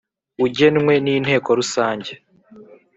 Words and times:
ugenwe 0.45 0.93
n 1.03 1.07
Inteko 1.15 1.49
Rusange 1.59 2.11